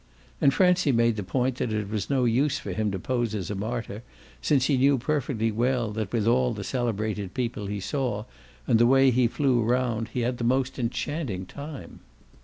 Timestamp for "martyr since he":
3.55-4.75